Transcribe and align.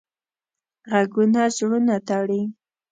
غږونه 0.91 1.41
زړونه 1.55 1.95
تړي 2.07 2.41